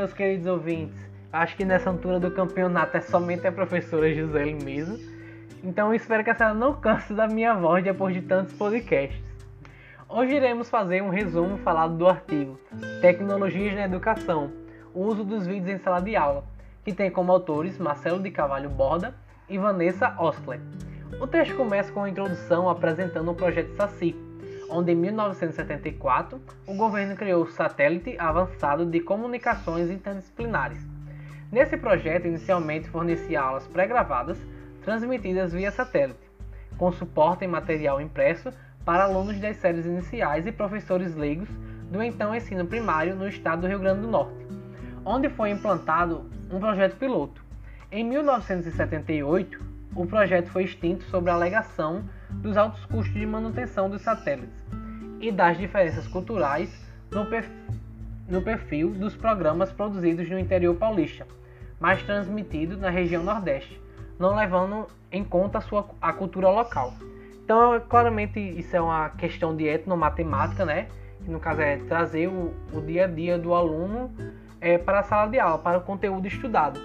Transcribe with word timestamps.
meus 0.00 0.14
queridos 0.14 0.46
ouvintes. 0.46 0.96
Acho 1.30 1.54
que 1.54 1.64
nessa 1.64 1.90
altura 1.90 2.18
do 2.18 2.30
campeonato 2.30 2.96
é 2.96 3.02
somente 3.02 3.46
a 3.46 3.52
professora 3.52 4.10
Gisele 4.12 4.54
mesmo. 4.54 4.98
Então 5.62 5.92
espero 5.92 6.24
que 6.24 6.30
a 6.30 6.34
senhora 6.34 6.54
não 6.54 6.72
canse 6.72 7.12
da 7.12 7.28
minha 7.28 7.52
voz 7.52 7.84
depois 7.84 8.14
de 8.14 8.22
tantos 8.22 8.54
podcasts. 8.54 9.22
Hoje 10.08 10.34
iremos 10.34 10.70
fazer 10.70 11.02
um 11.02 11.10
resumo 11.10 11.58
falado 11.58 11.98
do 11.98 12.08
artigo 12.08 12.58
Tecnologias 13.02 13.74
na 13.74 13.84
Educação, 13.84 14.50
o 14.94 15.02
uso 15.04 15.22
dos 15.22 15.46
vídeos 15.46 15.68
em 15.68 15.78
sala 15.78 16.00
de 16.00 16.16
aula, 16.16 16.44
que 16.82 16.94
tem 16.94 17.10
como 17.10 17.30
autores 17.30 17.76
Marcelo 17.76 18.22
de 18.22 18.30
Cavalho 18.30 18.70
Borda 18.70 19.14
e 19.50 19.58
Vanessa 19.58 20.16
Ostler. 20.18 20.60
O 21.20 21.26
texto 21.26 21.54
começa 21.56 21.92
com 21.92 22.04
a 22.04 22.08
introdução 22.08 22.70
apresentando 22.70 23.30
o 23.30 23.34
projeto 23.34 23.74
SACI, 23.74 24.16
onde 24.70 24.92
em 24.92 24.94
1974 24.94 26.40
o 26.66 26.74
governo 26.74 27.16
criou 27.16 27.42
o 27.42 27.50
Satélite 27.50 28.16
Avançado 28.18 28.86
de 28.86 29.00
Comunicações 29.00 29.90
Interdisciplinares. 29.90 30.78
Nesse 31.50 31.76
projeto, 31.76 32.28
inicialmente 32.28 32.88
fornecia 32.88 33.40
aulas 33.40 33.66
pré-gravadas, 33.66 34.38
transmitidas 34.82 35.52
via 35.52 35.72
satélite, 35.72 36.30
com 36.78 36.92
suporte 36.92 37.44
em 37.44 37.48
material 37.48 38.00
impresso 38.00 38.52
para 38.84 39.04
alunos 39.04 39.38
das 39.40 39.56
séries 39.56 39.84
iniciais 39.84 40.46
e 40.46 40.52
professores 40.52 41.14
leigos 41.16 41.48
do 41.90 42.00
então 42.02 42.34
ensino 42.34 42.64
primário 42.64 43.16
no 43.16 43.26
estado 43.26 43.62
do 43.62 43.66
Rio 43.66 43.80
Grande 43.80 44.02
do 44.02 44.08
Norte, 44.08 44.46
onde 45.04 45.28
foi 45.28 45.50
implantado 45.50 46.30
um 46.50 46.60
projeto 46.60 46.96
piloto. 46.96 47.44
Em 47.90 48.04
1978, 48.04 49.69
o 49.94 50.06
projeto 50.06 50.48
foi 50.50 50.64
extinto 50.64 51.04
sob 51.04 51.30
a 51.30 51.34
alegação 51.34 52.04
dos 52.30 52.56
altos 52.56 52.84
custos 52.86 53.14
de 53.14 53.26
manutenção 53.26 53.90
dos 53.90 54.02
satélites 54.02 54.64
e 55.20 55.30
das 55.32 55.58
diferenças 55.58 56.06
culturais 56.06 56.70
no, 57.10 57.26
perfil, 57.26 57.54
no 58.28 58.42
perfil 58.42 58.90
dos 58.90 59.16
programas 59.16 59.72
produzidos 59.72 60.28
no 60.30 60.38
interior 60.38 60.74
paulista, 60.76 61.26
mas 61.78 62.02
transmitidos 62.02 62.78
na 62.78 62.88
região 62.88 63.22
Nordeste, 63.22 63.80
não 64.18 64.34
levando 64.34 64.86
em 65.10 65.24
conta 65.24 65.58
a, 65.58 65.60
sua, 65.60 65.88
a 66.00 66.12
cultura 66.12 66.48
local. 66.48 66.94
Então, 67.44 67.80
claramente, 67.88 68.38
isso 68.38 68.76
é 68.76 68.80
uma 68.80 69.08
questão 69.10 69.56
de 69.56 69.66
etnomatemática, 69.66 70.64
né? 70.64 70.86
Que 71.24 71.30
no 71.30 71.40
caso 71.40 71.60
é 71.60 71.78
trazer 71.78 72.28
o, 72.28 72.54
o 72.72 72.80
dia 72.80 73.04
a 73.04 73.08
dia 73.08 73.36
do 73.36 73.52
aluno 73.52 74.10
é, 74.60 74.78
para 74.78 75.00
a 75.00 75.02
sala 75.02 75.28
de 75.28 75.40
aula, 75.40 75.58
para 75.58 75.78
o 75.78 75.80
conteúdo 75.80 76.28
estudado. 76.28 76.80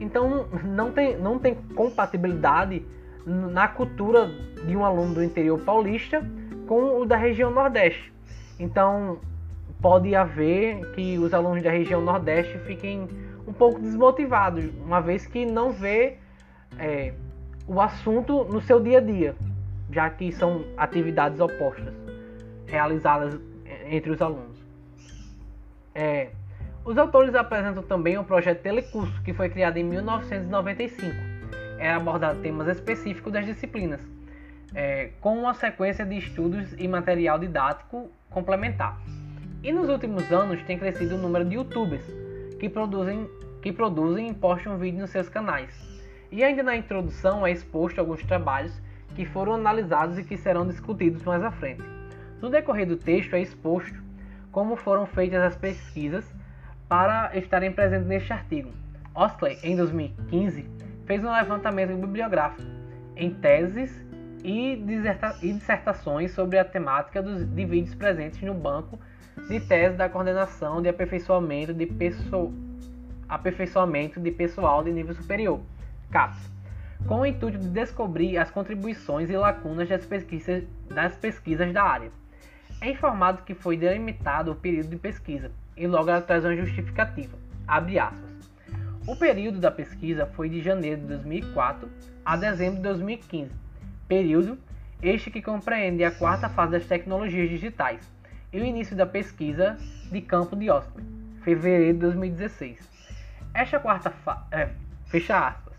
Então, 0.00 0.48
não 0.64 0.90
tem, 0.90 1.16
não 1.18 1.38
tem 1.38 1.54
compatibilidade 1.54 2.82
na 3.26 3.68
cultura 3.68 4.30
de 4.66 4.74
um 4.74 4.84
aluno 4.84 5.14
do 5.14 5.22
interior 5.22 5.60
paulista 5.60 6.26
com 6.66 7.00
o 7.00 7.04
da 7.04 7.16
região 7.16 7.50
Nordeste. 7.50 8.12
Então, 8.58 9.18
pode 9.80 10.14
haver 10.14 10.92
que 10.92 11.18
os 11.18 11.32
alunos 11.34 11.62
da 11.62 11.70
região 11.70 12.00
Nordeste 12.00 12.58
fiquem 12.60 13.08
um 13.46 13.52
pouco 13.52 13.80
desmotivados, 13.80 14.64
uma 14.84 15.00
vez 15.00 15.26
que 15.26 15.44
não 15.44 15.72
vê 15.72 16.16
é, 16.78 17.12
o 17.66 17.80
assunto 17.80 18.44
no 18.44 18.60
seu 18.60 18.80
dia 18.80 18.98
a 18.98 19.00
dia, 19.00 19.34
já 19.90 20.08
que 20.08 20.32
são 20.32 20.64
atividades 20.76 21.40
opostas 21.40 21.94
realizadas 22.66 23.38
entre 23.90 24.10
os 24.10 24.22
alunos. 24.22 24.58
É, 25.94 26.30
os 26.84 26.96
autores 26.96 27.34
apresentam 27.34 27.82
também 27.82 28.16
o 28.16 28.24
projeto 28.24 28.62
Telecurso, 28.62 29.22
que 29.22 29.34
foi 29.34 29.48
criado 29.50 29.76
em 29.76 29.84
1995. 29.84 31.14
Era 31.78 31.96
abordar 31.96 32.34
temas 32.36 32.68
específicos 32.68 33.32
das 33.32 33.44
disciplinas, 33.44 34.00
é, 34.74 35.10
com 35.20 35.38
uma 35.38 35.52
sequência 35.52 36.06
de 36.06 36.16
estudos 36.16 36.72
e 36.78 36.88
material 36.88 37.38
didático 37.38 38.10
complementar. 38.30 38.98
E 39.62 39.70
nos 39.72 39.90
últimos 39.90 40.32
anos 40.32 40.62
tem 40.62 40.78
crescido 40.78 41.16
o 41.16 41.18
número 41.18 41.44
de 41.44 41.56
youtubers 41.56 42.04
que 42.58 42.68
produzem, 42.68 43.28
que 43.60 43.72
produzem 43.72 44.30
e 44.30 44.34
postam 44.34 44.78
vídeos 44.78 45.02
nos 45.02 45.10
seus 45.10 45.28
canais. 45.28 45.70
E 46.32 46.42
ainda 46.42 46.62
na 46.62 46.76
introdução 46.76 47.46
é 47.46 47.50
exposto 47.50 47.98
alguns 47.98 48.22
trabalhos 48.24 48.80
que 49.14 49.26
foram 49.26 49.54
analisados 49.54 50.18
e 50.18 50.24
que 50.24 50.36
serão 50.36 50.66
discutidos 50.66 51.22
mais 51.24 51.42
à 51.42 51.50
frente. 51.50 51.82
No 52.40 52.48
decorrer 52.48 52.86
do 52.86 52.96
texto 52.96 53.34
é 53.34 53.40
exposto 53.42 54.00
como 54.50 54.76
foram 54.76 55.04
feitas 55.06 55.42
as 55.42 55.56
pesquisas 55.56 56.24
para 56.90 57.30
estarem 57.38 57.70
presentes 57.70 58.08
neste 58.08 58.32
artigo. 58.32 58.72
Osley, 59.14 59.56
em 59.62 59.76
2015, 59.76 60.68
fez 61.06 61.24
um 61.24 61.32
levantamento 61.32 61.94
bibliográfico 61.94 62.68
em 63.14 63.30
teses 63.30 64.04
e, 64.42 64.74
dissertações 65.40 66.32
sobre 66.32 66.58
a 66.58 66.64
temática 66.64 67.22
dos, 67.22 67.46
de 67.48 67.64
vídeos 67.64 67.94
presentes 67.94 68.42
no 68.42 68.54
banco 68.54 68.98
de 69.48 69.60
tese 69.60 69.96
da 69.96 70.08
coordenação 70.08 70.82
de 70.82 70.88
aperfeiçoamento 70.88 71.72
de, 71.72 71.88
aperfeiçoamento 73.28 74.18
de 74.18 74.32
pessoal 74.32 74.82
de 74.82 74.90
nível 74.90 75.14
superior, 75.14 75.60
CAPES, 76.10 76.50
com 77.06 77.20
o 77.20 77.26
intuito 77.26 77.58
de 77.58 77.68
descobrir 77.68 78.36
as 78.36 78.50
contribuições 78.50 79.30
e 79.30 79.36
lacunas 79.36 79.88
das 79.88 80.04
pesquisas, 80.04 80.64
das 80.88 81.14
pesquisas 81.14 81.72
da 81.72 81.84
área. 81.84 82.10
É 82.80 82.90
informado 82.90 83.42
que 83.44 83.54
foi 83.54 83.76
delimitado 83.76 84.50
o 84.50 84.56
período 84.56 84.88
de 84.88 84.96
pesquisa 84.96 85.52
e 85.80 85.86
logo 85.86 86.10
ela 86.10 86.20
traz 86.20 86.44
uma 86.44 86.54
justificativa. 86.54 87.38
Abre 87.66 87.98
aspas. 87.98 88.30
O 89.06 89.16
período 89.16 89.58
da 89.58 89.70
pesquisa 89.70 90.26
foi 90.26 90.50
de 90.50 90.60
janeiro 90.60 91.00
de 91.00 91.06
2004 91.06 91.88
a 92.22 92.36
dezembro 92.36 92.76
de 92.76 92.82
2015, 92.82 93.50
período 94.06 94.58
este 95.02 95.30
que 95.30 95.40
compreende 95.40 96.04
a 96.04 96.10
quarta 96.10 96.50
fase 96.50 96.72
das 96.72 96.84
tecnologias 96.84 97.48
digitais 97.48 98.06
e 98.52 98.60
o 98.60 98.64
início 98.64 98.94
da 98.94 99.06
pesquisa 99.06 99.78
de 100.12 100.20
campo 100.20 100.54
de 100.54 100.70
Osprey, 100.70 101.02
fevereiro 101.42 101.94
de 101.94 102.00
2016. 102.00 102.86
Esta 103.54 103.78
quarta 103.80 104.12
é, 104.52 104.68
fecha 105.06 105.48
aspas. 105.48 105.74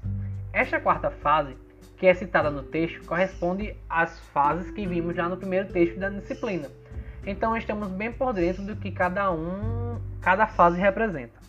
Esta 0.51 0.79
quarta 0.79 1.11
fase, 1.11 1.55
que 1.97 2.07
é 2.07 2.13
citada 2.15 2.49
no 2.49 2.63
texto, 2.63 3.05
corresponde 3.05 3.75
às 3.87 4.19
fases 4.29 4.71
que 4.71 4.87
vimos 4.87 5.15
já 5.15 5.29
no 5.29 5.37
primeiro 5.37 5.71
texto 5.71 5.99
da 5.99 6.09
disciplina. 6.09 6.67
Então 7.25 7.55
estamos 7.55 7.89
bem 7.89 8.11
por 8.11 8.33
dentro 8.33 8.63
do 8.63 8.75
que 8.75 8.91
cada 8.91 9.31
um, 9.31 9.99
cada 10.21 10.47
fase 10.47 10.79
representa. 10.79 11.39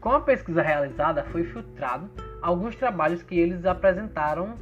Com 0.00 0.12
a 0.12 0.20
pesquisa 0.20 0.62
realizada, 0.62 1.24
foi 1.24 1.44
filtrado 1.44 2.08
alguns 2.40 2.76
trabalhos 2.76 3.22
que 3.22 3.38
eles 3.38 3.64
apresentaram 3.66 4.56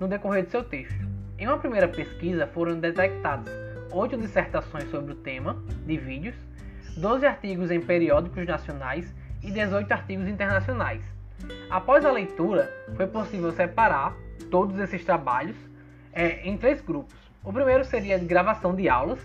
no 0.00 0.08
decorrer 0.08 0.44
de 0.44 0.50
seu 0.50 0.64
texto. 0.64 1.08
Em 1.38 1.46
uma 1.46 1.58
primeira 1.58 1.86
pesquisa 1.86 2.46
foram 2.48 2.78
detectadas 2.78 3.70
oito 3.92 4.16
dissertações 4.16 4.88
sobre 4.90 5.12
o 5.12 5.16
tema 5.16 5.62
de 5.86 5.96
vídeos, 5.96 6.36
12 6.96 7.26
artigos 7.26 7.70
em 7.70 7.80
periódicos 7.80 8.46
nacionais 8.46 9.12
e 9.42 9.50
18 9.50 9.90
artigos 9.92 10.28
internacionais. 10.28 11.02
Após 11.70 12.04
a 12.04 12.12
leitura, 12.12 12.70
foi 12.96 13.06
possível 13.06 13.50
separar 13.52 14.14
todos 14.50 14.78
esses 14.78 15.04
trabalhos 15.04 15.56
é, 16.12 16.46
em 16.48 16.56
três 16.56 16.80
grupos. 16.80 17.29
O 17.42 17.50
primeiro 17.50 17.84
seria 17.86 18.18
gravação 18.18 18.74
de 18.74 18.86
aulas, 18.86 19.18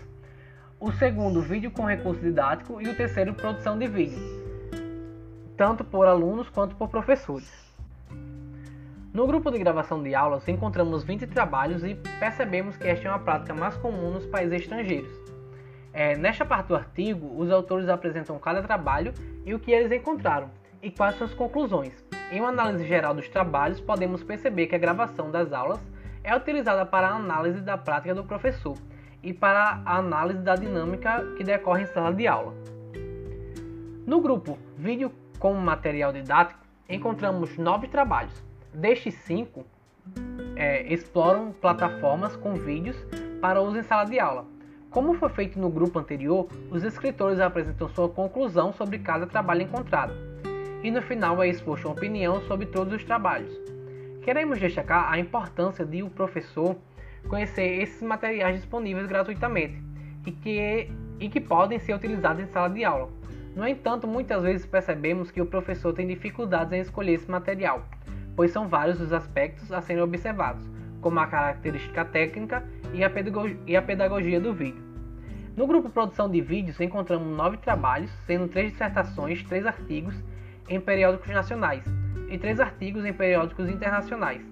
o 0.80 0.90
segundo, 0.90 1.42
vídeo 1.42 1.70
com 1.70 1.84
recurso 1.84 2.22
didático 2.22 2.80
e 2.80 2.88
o 2.88 2.96
terceiro, 2.96 3.34
produção 3.34 3.78
de 3.78 3.86
vídeo, 3.86 4.18
tanto 5.54 5.84
por 5.84 6.06
alunos 6.06 6.48
quanto 6.48 6.74
por 6.76 6.88
professores. 6.88 7.52
No 9.12 9.26
grupo 9.26 9.50
de 9.50 9.58
gravação 9.58 10.02
de 10.02 10.14
aulas, 10.14 10.48
encontramos 10.48 11.04
20 11.04 11.26
trabalhos 11.26 11.84
e 11.84 11.94
percebemos 12.18 12.74
que 12.78 12.88
esta 12.88 13.06
é 13.06 13.10
uma 13.10 13.18
prática 13.18 13.52
mais 13.52 13.76
comum 13.76 14.10
nos 14.10 14.24
países 14.24 14.62
estrangeiros. 14.62 15.14
É, 15.92 16.16
nesta 16.16 16.44
parte 16.44 16.68
do 16.68 16.76
artigo, 16.76 17.38
os 17.38 17.50
autores 17.50 17.86
apresentam 17.86 18.38
cada 18.38 18.62
trabalho 18.62 19.12
e 19.44 19.52
o 19.52 19.58
que 19.58 19.72
eles 19.72 19.92
encontraram, 19.92 20.50
e 20.82 20.90
quais 20.90 21.16
suas 21.16 21.34
conclusões. 21.34 21.92
Em 22.32 22.40
uma 22.40 22.48
análise 22.48 22.86
geral 22.86 23.14
dos 23.14 23.28
trabalhos, 23.28 23.78
podemos 23.78 24.22
perceber 24.22 24.68
que 24.68 24.74
a 24.74 24.78
gravação 24.78 25.30
das 25.30 25.52
aulas 25.52 25.80
é 26.26 26.36
utilizada 26.36 26.84
para 26.84 27.06
a 27.06 27.14
análise 27.14 27.60
da 27.60 27.78
prática 27.78 28.12
do 28.12 28.24
professor 28.24 28.76
e 29.22 29.32
para 29.32 29.80
a 29.86 29.96
análise 29.98 30.40
da 30.40 30.56
dinâmica 30.56 31.24
que 31.36 31.44
decorre 31.44 31.84
em 31.84 31.86
sala 31.86 32.12
de 32.12 32.26
aula. 32.26 32.52
No 34.04 34.20
grupo 34.20 34.58
Vídeo 34.76 35.12
como 35.38 35.60
Material 35.60 36.12
Didático, 36.12 36.58
encontramos 36.88 37.56
nove 37.56 37.86
trabalhos, 37.86 38.44
Destes 38.74 39.14
cinco 39.14 39.64
é, 40.56 40.92
exploram 40.92 41.52
plataformas 41.52 42.34
com 42.34 42.54
vídeos 42.54 42.96
para 43.40 43.60
uso 43.60 43.78
em 43.78 43.82
sala 43.84 44.04
de 44.04 44.18
aula. 44.18 44.44
Como 44.90 45.14
foi 45.14 45.28
feito 45.28 45.60
no 45.60 45.70
grupo 45.70 45.98
anterior, 45.98 46.48
os 46.70 46.82
escritores 46.82 47.38
apresentam 47.38 47.88
sua 47.88 48.08
conclusão 48.08 48.72
sobre 48.72 48.98
cada 48.98 49.26
trabalho 49.26 49.62
encontrado, 49.62 50.12
e 50.82 50.90
no 50.90 51.00
final 51.02 51.40
é 51.42 51.48
exposto 51.48 51.86
uma 51.86 51.94
opinião 51.94 52.40
sobre 52.42 52.66
todos 52.66 52.92
os 52.94 53.04
trabalhos. 53.04 53.75
Queremos 54.26 54.58
destacar 54.58 55.08
a 55.08 55.20
importância 55.20 55.84
de 55.84 56.02
o 56.02 56.10
professor 56.10 56.76
conhecer 57.28 57.80
esses 57.80 58.02
materiais 58.02 58.56
disponíveis 58.56 59.06
gratuitamente 59.06 59.80
e 60.26 60.32
que, 60.32 60.90
e 61.20 61.28
que 61.28 61.40
podem 61.40 61.78
ser 61.78 61.94
utilizados 61.94 62.42
em 62.42 62.48
sala 62.48 62.68
de 62.68 62.84
aula. 62.84 63.08
No 63.54 63.64
entanto, 63.68 64.04
muitas 64.08 64.42
vezes 64.42 64.66
percebemos 64.66 65.30
que 65.30 65.40
o 65.40 65.46
professor 65.46 65.92
tem 65.92 66.08
dificuldades 66.08 66.72
em 66.72 66.80
escolher 66.80 67.12
esse 67.12 67.30
material, 67.30 67.86
pois 68.34 68.50
são 68.50 68.66
vários 68.66 69.00
os 69.00 69.12
aspectos 69.12 69.70
a 69.70 69.80
serem 69.80 70.02
observados, 70.02 70.68
como 71.00 71.20
a 71.20 71.28
característica 71.28 72.04
técnica 72.04 72.64
e 72.92 73.04
a 73.76 73.80
pedagogia 73.82 74.40
do 74.40 74.52
vídeo. 74.52 74.82
No 75.56 75.68
grupo 75.68 75.88
Produção 75.88 76.28
de 76.28 76.40
Vídeos 76.40 76.80
encontramos 76.80 77.28
nove 77.28 77.58
trabalhos, 77.58 78.10
sendo 78.26 78.48
três 78.48 78.72
dissertações, 78.72 79.44
três 79.44 79.64
artigos 79.64 80.16
em 80.68 80.80
periódicos 80.80 81.30
nacionais 81.30 81.84
e 82.28 82.38
três 82.38 82.60
artigos 82.60 83.04
em 83.04 83.12
periódicos 83.12 83.68
internacionais. 83.68 84.42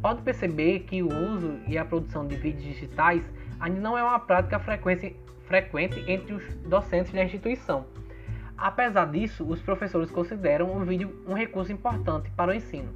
Pode 0.00 0.22
perceber 0.22 0.80
que 0.80 1.02
o 1.02 1.08
uso 1.08 1.58
e 1.66 1.76
a 1.76 1.84
produção 1.84 2.26
de 2.26 2.36
vídeos 2.36 2.64
digitais 2.64 3.22
ainda 3.58 3.80
não 3.80 3.98
é 3.98 4.02
uma 4.02 4.20
prática 4.20 4.58
frequente 4.58 6.04
entre 6.06 6.34
os 6.34 6.54
docentes 6.66 7.12
da 7.12 7.24
instituição. 7.24 7.86
Apesar 8.56 9.06
disso, 9.06 9.44
os 9.44 9.60
professores 9.60 10.10
consideram 10.10 10.76
o 10.76 10.84
vídeo 10.84 11.22
um 11.26 11.34
recurso 11.34 11.72
importante 11.72 12.30
para 12.36 12.50
o 12.50 12.54
ensino. 12.54 12.88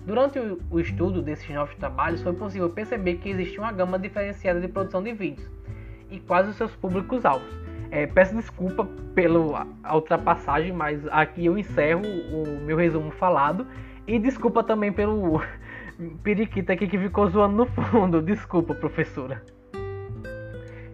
Durante 0.00 0.38
o 0.70 0.80
estudo 0.80 1.20
desses 1.20 1.48
novos 1.50 1.74
trabalhos, 1.74 2.22
foi 2.22 2.32
possível 2.32 2.70
perceber 2.70 3.16
que 3.16 3.28
existe 3.28 3.58
uma 3.58 3.72
gama 3.72 3.98
diferenciada 3.98 4.60
de 4.60 4.68
produção 4.68 5.02
de 5.02 5.12
vídeos 5.12 5.50
e 6.10 6.18
quais 6.18 6.48
os 6.48 6.56
seus 6.56 6.74
públicos-alvos. 6.76 7.67
É, 7.90 8.06
peço 8.06 8.34
desculpa 8.34 8.84
pela 9.14 9.66
ultrapassagem, 9.92 10.72
mas 10.72 11.06
aqui 11.08 11.46
eu 11.46 11.56
encerro 11.58 12.02
o 12.02 12.60
meu 12.64 12.76
resumo 12.76 13.10
falado. 13.10 13.66
E 14.06 14.18
desculpa 14.18 14.62
também 14.62 14.92
pelo 14.92 15.42
periquito 16.22 16.72
aqui 16.72 16.86
que 16.86 16.98
ficou 16.98 17.28
zoando 17.28 17.56
no 17.56 17.66
fundo. 17.66 18.22
Desculpa, 18.22 18.74
professora. 18.74 19.42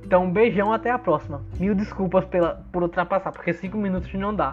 Então, 0.05 0.25
um 0.25 0.31
beijão, 0.31 0.73
até 0.73 0.91
a 0.91 0.99
próxima. 0.99 1.43
Mil 1.59 1.75
desculpas 1.75 2.25
pela, 2.27 2.65
por 2.71 2.83
ultrapassar, 2.83 3.33
porque 3.33 3.53
5 3.53 3.77
minutos 3.77 4.13
não 4.15 4.35
dá. 4.35 4.53